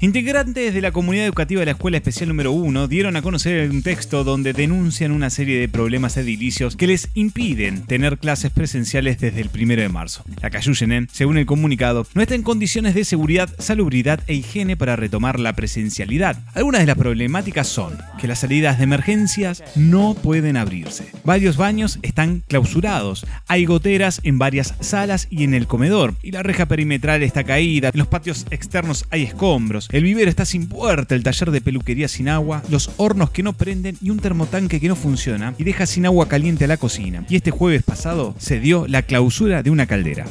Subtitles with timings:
[0.00, 3.82] Integrantes de la comunidad educativa de la Escuela Especial número 1 dieron a conocer un
[3.82, 9.40] texto donde denuncian una serie de problemas edilicios que les impiden tener clases presenciales desde
[9.40, 10.22] el 1 de marzo.
[10.40, 14.94] La Cayuyenen, según el comunicado, no está en condiciones de seguridad, salubridad e higiene para
[14.94, 16.44] retomar la presencialidad.
[16.54, 21.10] Algunas de las problemáticas son que las salidas de emergencias no pueden abrirse.
[21.24, 23.26] Varios baños están clausurados.
[23.48, 26.14] Hay goteras en varias salas y en el comedor.
[26.22, 27.90] Y la reja perimetral está caída.
[27.92, 32.08] En los patios externos hay escombros el vivero está sin puerta, el taller de peluquería
[32.08, 35.86] sin agua, los hornos que no prenden y un termotanque que no funciona y deja
[35.86, 37.24] sin agua caliente a la cocina.
[37.28, 40.26] Y este jueves pasado se dio la clausura de una caldera.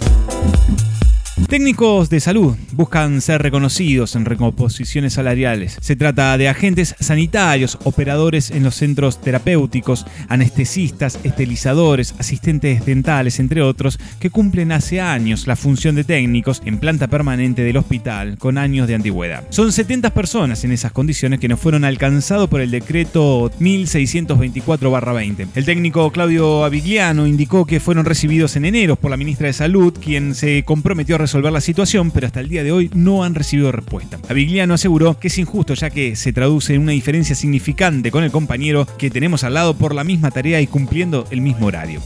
[1.46, 5.78] Técnicos de salud buscan ser reconocidos en recomposiciones salariales.
[5.80, 13.62] Se trata de agentes sanitarios, operadores en los centros terapéuticos, anestesistas, estelizadores, asistentes dentales, entre
[13.62, 18.58] otros, que cumplen hace años la función de técnicos en planta permanente del hospital con
[18.58, 19.46] años de antigüedad.
[19.50, 25.48] Son 70 personas en esas condiciones que no fueron alcanzados por el decreto 1624-20.
[25.56, 29.94] El técnico Claudio Avigliano indicó que fueron recibidos en enero por la ministra de Salud,
[29.94, 33.36] quien se comprometió a resolver la situación, pero hasta el día de hoy no han
[33.36, 34.18] recibido respuesta.
[34.30, 38.32] Avigliano aseguró que es injusto ya que se traduce en una diferencia significante con el
[38.32, 42.02] compañero que tenemos al lado por la misma tarea y cumpliendo el mismo horario.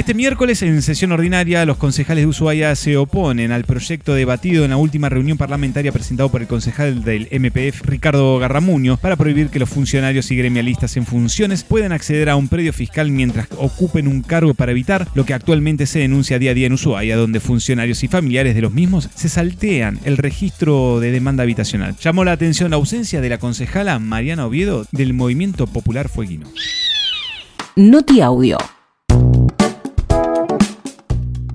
[0.00, 4.70] Este miércoles, en sesión ordinaria, los concejales de Ushuaia se oponen al proyecto debatido en
[4.70, 9.58] la última reunión parlamentaria presentado por el concejal del MPF, Ricardo Garramuño, para prohibir que
[9.58, 14.22] los funcionarios y gremialistas en funciones puedan acceder a un predio fiscal mientras ocupen un
[14.22, 18.02] cargo para evitar lo que actualmente se denuncia día a día en Ushuaia, donde funcionarios
[18.02, 21.94] y familiares de los mismos se saltean el registro de demanda habitacional.
[22.00, 26.46] Llamó la atención la ausencia de la concejala Mariana Oviedo del Movimiento Popular Fueguino.
[27.76, 28.56] Noti Audio.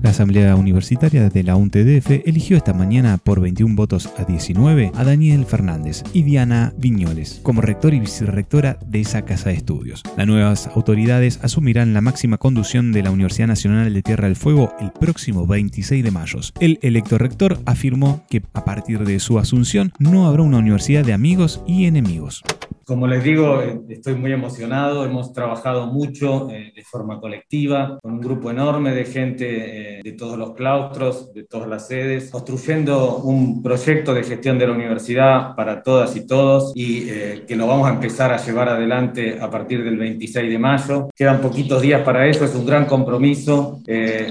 [0.02, 5.04] La Asamblea Universitaria de la UNTDF eligió esta mañana por 21 votos a 19 a
[5.04, 10.02] Daniel Fernández y Diana Viñoles como rector y vicerrectora de esa casa de estudios.
[10.16, 14.72] Las nuevas autoridades asumirán la máxima conducción de la Universidad Nacional de Tierra del Fuego
[14.80, 16.26] el próximo 26 de mayo.
[16.60, 21.12] El electo rector afirmó que a partir de su asunción no habrá una universidad de
[21.12, 22.42] amigos y enemigos.
[22.86, 28.12] Como les digo, eh, estoy muy emocionado, hemos trabajado mucho eh, de forma colectiva, con
[28.12, 33.16] un grupo enorme de gente eh, de todos los claustros, de todas las sedes, construyendo
[33.16, 37.06] un proyecto de gestión de la universidad para todas y todos y
[37.46, 41.08] que lo vamos a empezar a llevar adelante a partir del 26 de mayo.
[41.12, 43.80] Quedan poquitos días para eso, es un gran compromiso.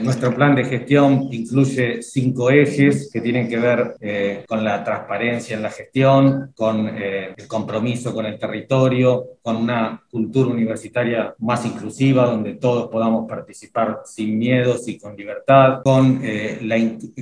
[0.01, 5.63] nuestro plan de gestión incluye cinco ejes que tienen que ver con la transparencia en
[5.63, 12.53] la gestión, con el compromiso con el territorio, con una cultura universitaria más inclusiva, donde
[12.53, 16.77] todos podamos participar sin miedos y con libertad, con, eh, la,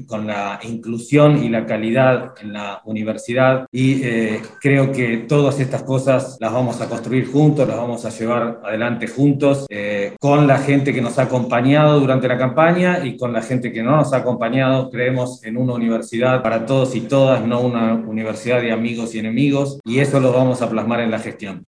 [0.07, 3.65] con la inclusión y la calidad en la universidad.
[3.71, 8.09] Y eh, creo que todas estas cosas las vamos a construir juntos, las vamos a
[8.09, 13.17] llevar adelante juntos, eh, con la gente que nos ha acompañado durante la campaña y
[13.17, 14.89] con la gente que no nos ha acompañado.
[14.89, 19.79] Creemos en una universidad para todos y todas, no una universidad de amigos y enemigos,
[19.83, 21.67] y eso lo vamos a plasmar en la gestión.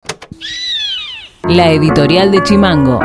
[1.45, 3.01] La editorial de Chimango.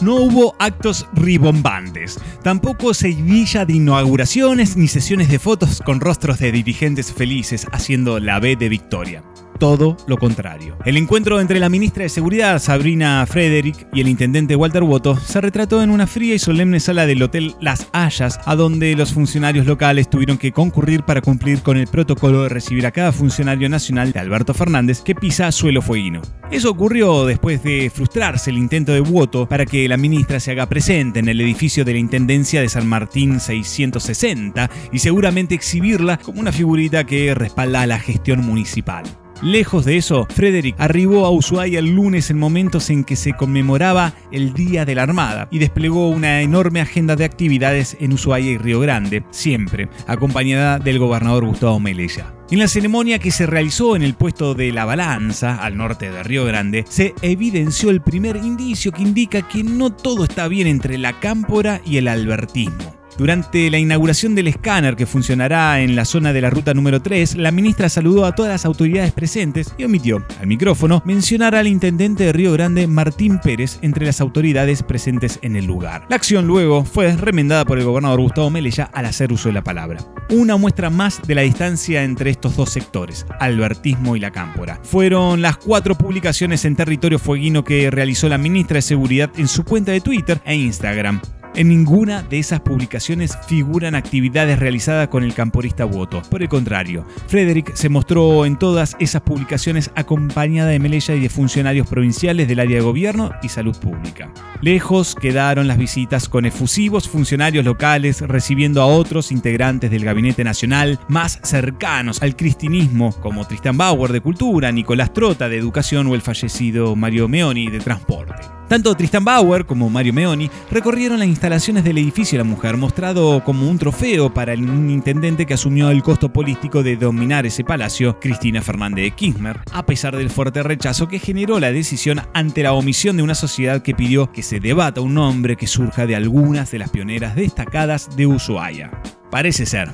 [0.00, 6.52] No hubo actos ribombantes, tampoco seguidilla de inauguraciones ni sesiones de fotos con rostros de
[6.52, 9.24] dirigentes felices haciendo la B de victoria
[9.60, 10.76] todo lo contrario.
[10.84, 15.40] El encuentro entre la ministra de Seguridad, Sabrina Frederick, y el intendente Walter Woto se
[15.40, 19.66] retrató en una fría y solemne sala del Hotel Las Hayas, a donde los funcionarios
[19.66, 24.10] locales tuvieron que concurrir para cumplir con el protocolo de recibir a cada funcionario nacional
[24.10, 26.22] de Alberto Fernández que pisa suelo fueguino.
[26.50, 30.68] Eso ocurrió después de frustrarse el intento de Woto para que la ministra se haga
[30.68, 36.40] presente en el edificio de la Intendencia de San Martín 660 y seguramente exhibirla como
[36.40, 39.04] una figurita que respalda a la gestión municipal.
[39.42, 44.12] Lejos de eso, Frederick arribó a Ushuaia el lunes en momentos en que se conmemoraba
[44.30, 48.58] el Día de la Armada y desplegó una enorme agenda de actividades en Ushuaia y
[48.58, 52.34] Río Grande, siempre acompañada del gobernador Gustavo Melella.
[52.50, 56.22] En la ceremonia que se realizó en el puesto de La Balanza, al norte de
[56.22, 60.98] Río Grande, se evidenció el primer indicio que indica que no todo está bien entre
[60.98, 62.89] la cámpora y el albertismo.
[63.20, 67.34] Durante la inauguración del escáner que funcionará en la zona de la ruta número 3,
[67.36, 72.24] la ministra saludó a todas las autoridades presentes y omitió, al micrófono, mencionar al intendente
[72.24, 76.06] de Río Grande, Martín Pérez, entre las autoridades presentes en el lugar.
[76.08, 79.64] La acción luego fue remendada por el gobernador Gustavo Melella al hacer uso de la
[79.64, 79.98] palabra.
[80.30, 84.80] Una muestra más de la distancia entre estos dos sectores, albertismo y la cámpora.
[84.82, 89.62] Fueron las cuatro publicaciones en territorio fueguino que realizó la ministra de Seguridad en su
[89.62, 91.20] cuenta de Twitter e Instagram.
[91.56, 96.22] En ninguna de esas publicaciones figuran actividades realizadas con el camporista Woto.
[96.30, 101.28] Por el contrario, Frederick se mostró en todas esas publicaciones acompañada de Melella y de
[101.28, 104.32] funcionarios provinciales del área de gobierno y salud pública.
[104.62, 111.00] Lejos quedaron las visitas con efusivos funcionarios locales recibiendo a otros integrantes del Gabinete Nacional
[111.08, 116.22] más cercanos al cristinismo, como Tristan Bauer de Cultura, Nicolás Trota de Educación o el
[116.22, 118.59] fallecido Mario Meoni de Transporte.
[118.70, 123.68] Tanto Tristan Bauer como Mario Meoni recorrieron las instalaciones del edificio la mujer, mostrado como
[123.68, 128.62] un trofeo para el intendente que asumió el costo político de dominar ese palacio, Cristina
[128.62, 133.16] Fernández de Kirchner, a pesar del fuerte rechazo que generó la decisión ante la omisión
[133.16, 136.78] de una sociedad que pidió que se debata un nombre que surja de algunas de
[136.78, 138.92] las pioneras destacadas de Ushuaia.
[139.32, 139.90] Parece ser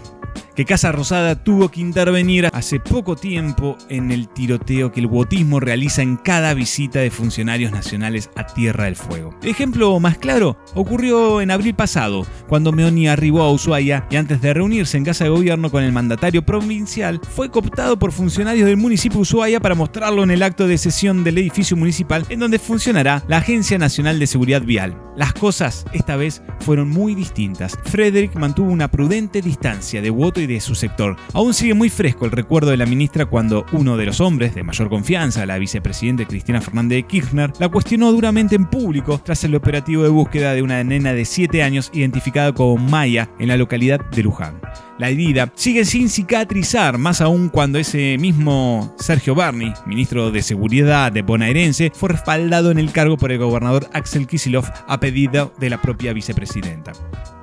[0.57, 5.61] que Casa Rosada tuvo que intervenir hace poco tiempo en el tiroteo que el botismo
[5.61, 9.35] realiza en cada visita de funcionarios nacionales a Tierra del Fuego.
[9.43, 14.41] El ejemplo más claro ocurrió en abril pasado, cuando Meoni arribó a Ushuaia y antes
[14.41, 18.79] de reunirse en Casa de Gobierno con el mandatario provincial, fue cooptado por funcionarios del
[18.79, 22.59] municipio de Ushuaia para mostrarlo en el acto de sesión del edificio municipal en donde
[22.59, 24.97] funcionará la Agencia Nacional de Seguridad Vial.
[25.17, 27.79] Las cosas esta vez fueron muy distintas.
[27.85, 31.17] Frederick mantuvo una prudente distancia de voto y de su sector.
[31.33, 34.63] Aún sigue muy fresco el recuerdo de la ministra cuando uno de los hombres de
[34.63, 39.55] mayor confianza, la vicepresidenta Cristina Fernández de Kirchner, la cuestionó duramente en público tras el
[39.55, 44.01] operativo de búsqueda de una nena de 7 años identificada como Maya en la localidad
[44.11, 44.61] de Luján.
[44.99, 51.13] La herida sigue sin cicatrizar, más aún cuando ese mismo Sergio Barney, ministro de Seguridad
[51.13, 55.69] de bonaerense, fue respaldado en el cargo por el gobernador Axel Kisilov a pedido de
[55.69, 56.93] la propia vicepresidenta.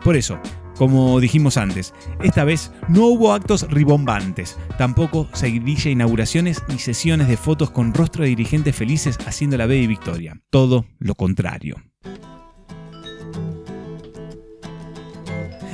[0.04, 0.40] Por eso,
[0.78, 7.38] como dijimos antes, esta vez no hubo actos ribombantes, tampoco seguidilla inauguraciones ni sesiones de
[7.38, 10.42] fotos con rostro de dirigentes felices haciendo la B y victoria.
[10.50, 11.75] Todo lo contrario.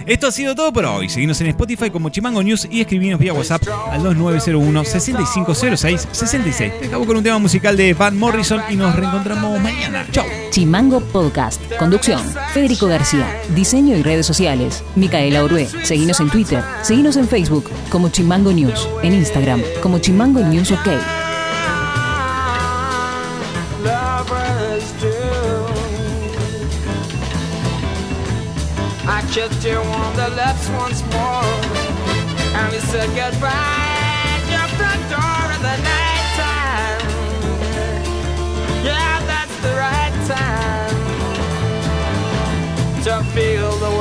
[0.10, 1.08] Esto ha sido todo por hoy.
[1.08, 3.62] Seguimos en Spotify como Chimango News y escribinos vía WhatsApp
[3.92, 6.80] al 2901-6506-66.
[6.80, 10.08] Te acabo con un tema musical de Van Morrison y nos reencontramos mañana.
[10.12, 10.26] Chau.
[10.50, 11.62] Chimango Podcast.
[11.78, 12.24] Conducción.
[12.56, 13.40] Federico García.
[13.54, 14.84] Diseño y redes sociales.
[14.96, 15.68] Micaela Orué.
[15.84, 16.64] Seguinos en Twitter.
[16.82, 18.90] Seguinos en Facebook como Chimango News.
[19.04, 20.88] En Instagram como Chimango News OK.
[29.32, 31.44] Kissed you on the lips once more,
[32.58, 37.02] and we said goodbye your front door in the night time.
[38.84, 40.96] Yeah, that's the right time
[43.04, 43.99] to feel the.